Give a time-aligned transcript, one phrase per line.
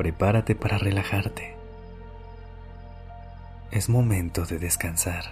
[0.00, 1.54] Prepárate para relajarte.
[3.70, 5.24] Es momento de descansar.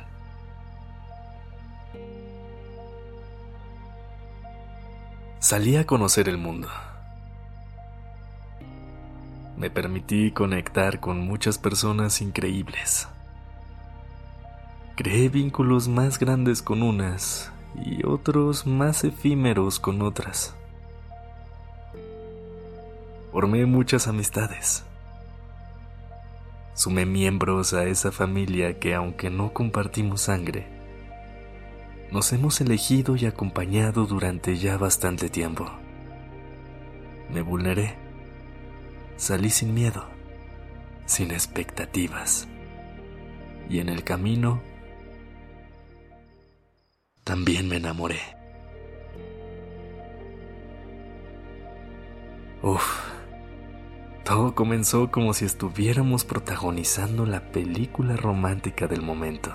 [5.38, 6.68] Salí a conocer el mundo.
[9.56, 13.08] Me permití conectar con muchas personas increíbles.
[14.96, 20.54] Creé vínculos más grandes con unas y otros más efímeros con otras.
[23.32, 24.84] Formé muchas amistades.
[26.74, 30.66] Sumé miembros a esa familia que aunque no compartimos sangre,
[32.10, 35.70] nos hemos elegido y acompañado durante ya bastante tiempo.
[37.30, 37.96] Me vulneré.
[39.16, 40.06] Salí sin miedo,
[41.04, 42.48] sin expectativas.
[43.68, 44.62] Y en el camino
[47.24, 48.20] también me enamoré.
[52.62, 53.07] Uf,
[54.28, 59.50] todo comenzó como si estuviéramos protagonizando la película romántica del momento.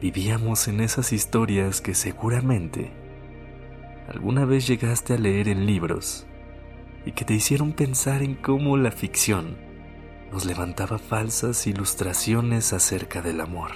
[0.00, 2.90] Vivíamos en esas historias que seguramente
[4.08, 6.26] alguna vez llegaste a leer en libros
[7.04, 9.58] y que te hicieron pensar en cómo la ficción
[10.32, 13.72] nos levantaba falsas ilustraciones acerca del amor.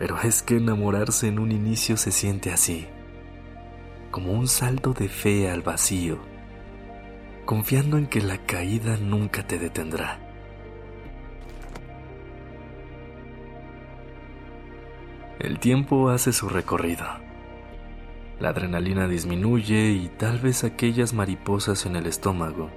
[0.00, 2.88] Pero es que enamorarse en un inicio se siente así,
[4.10, 6.18] como un salto de fe al vacío,
[7.44, 10.20] confiando en que la caída nunca te detendrá.
[15.38, 17.06] El tiempo hace su recorrido.
[18.40, 22.70] La adrenalina disminuye y tal vez aquellas mariposas en el estómago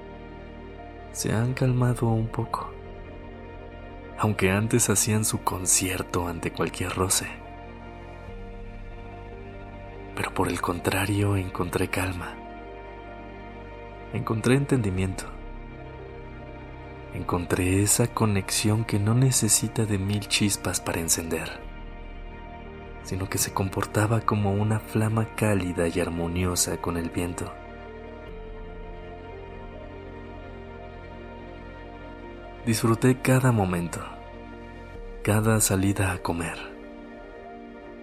[1.12, 2.72] se han calmado un poco
[4.22, 7.41] aunque antes hacían su concierto ante cualquier roce.
[10.22, 12.36] Pero por el contrario encontré calma,
[14.14, 15.24] encontré entendimiento,
[17.16, 21.50] encontré esa conexión que no necesita de mil chispas para encender,
[23.02, 27.52] sino que se comportaba como una flama cálida y armoniosa con el viento.
[32.64, 34.02] Disfruté cada momento,
[35.24, 36.71] cada salida a comer,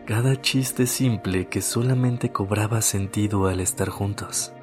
[0.08, 4.54] cada chiste simple que solamente cobraba sentido al estar juntos.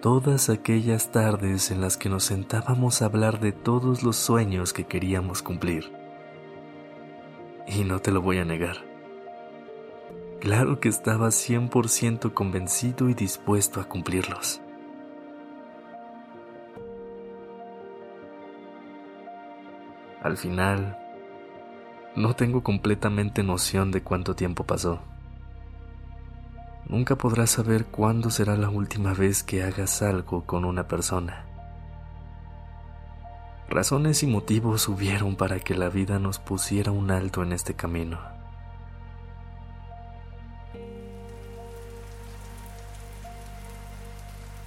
[0.00, 4.84] Todas aquellas tardes en las que nos sentábamos a hablar de todos los sueños que
[4.84, 5.90] queríamos cumplir.
[7.66, 8.76] Y no te lo voy a negar.
[10.38, 14.60] Claro que estaba 100% convencido y dispuesto a cumplirlos.
[20.22, 21.05] Al final,
[22.16, 25.00] no tengo completamente noción de cuánto tiempo pasó.
[26.88, 31.44] Nunca podrás saber cuándo será la última vez que hagas algo con una persona.
[33.68, 38.18] Razones y motivos hubieron para que la vida nos pusiera un alto en este camino.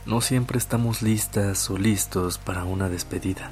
[0.05, 3.51] No siempre estamos listas o listos para una despedida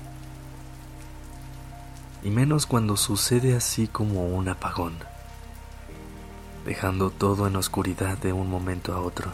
[2.24, 4.96] y menos cuando sucede así como un apagón,
[6.66, 9.32] dejando todo en oscuridad de un momento a otro.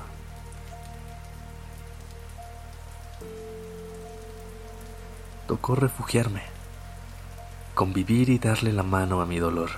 [5.47, 6.43] Tocó refugiarme,
[7.73, 9.71] convivir y darle la mano a mi dolor,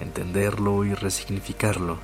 [0.00, 1.98] entenderlo y resignificarlo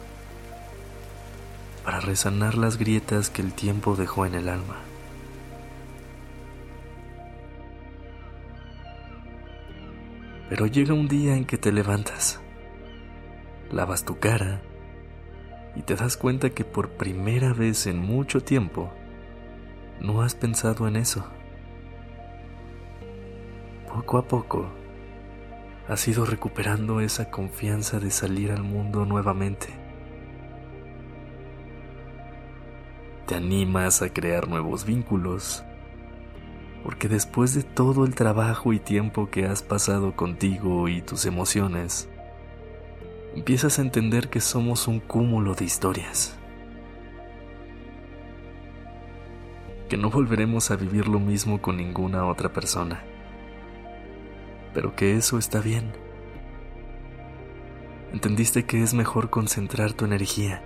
[1.84, 4.89] para resanar las grietas que el tiempo dejó en el alma.
[10.50, 12.40] Pero llega un día en que te levantas,
[13.70, 14.60] lavas tu cara
[15.76, 18.92] y te das cuenta que por primera vez en mucho tiempo
[20.00, 21.24] no has pensado en eso.
[23.94, 24.68] Poco a poco
[25.88, 29.68] has ido recuperando esa confianza de salir al mundo nuevamente.
[33.26, 35.62] Te animas a crear nuevos vínculos,
[36.82, 42.08] porque después de todo el trabajo y tiempo que has pasado contigo y tus emociones,
[43.34, 46.36] empiezas a entender que somos un cúmulo de historias.
[49.90, 53.02] que no volveremos a vivir lo mismo con ninguna otra persona,
[54.72, 55.92] pero que eso está bien.
[58.12, 60.62] Entendiste que es mejor concentrar tu energía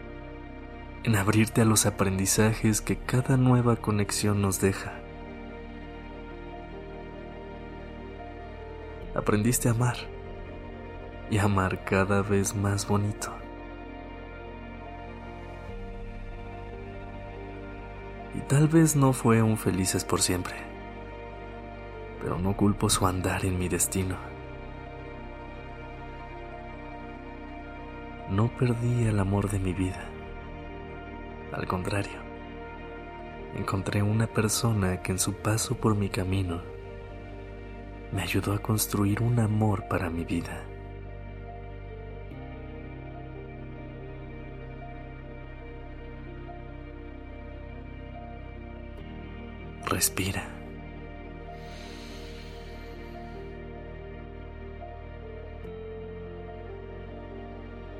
[1.04, 5.00] en abrirte a los aprendizajes que cada nueva conexión nos deja.
[9.14, 9.96] Aprendiste a amar
[11.30, 13.32] y amar cada vez más bonito.
[18.34, 20.56] Y tal vez no fue un felices por siempre,
[22.20, 24.16] pero no culpo su andar en mi destino.
[28.30, 30.08] No perdí el amor de mi vida.
[31.52, 32.18] Al contrario,
[33.54, 36.73] encontré una persona que en su paso por mi camino
[38.14, 40.64] me ayudó a construir un amor para mi vida.
[49.84, 50.44] Respira.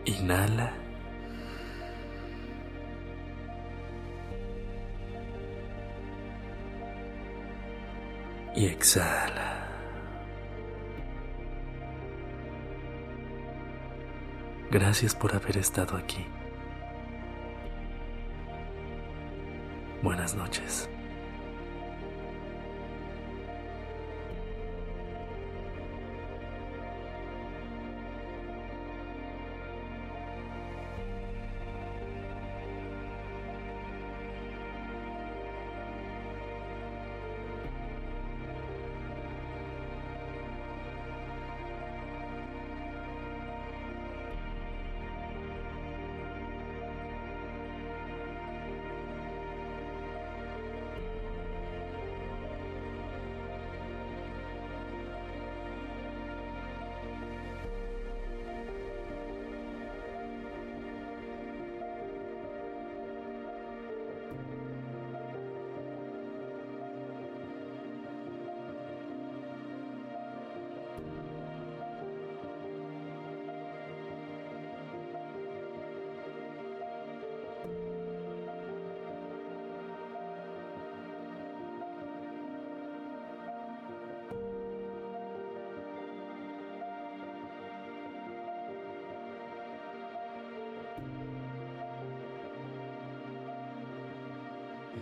[0.05, 0.73] Inhala.
[8.55, 9.54] Y exhala.
[14.75, 16.27] Gracias por haber estado aquí.
[20.03, 20.91] Buenas noches.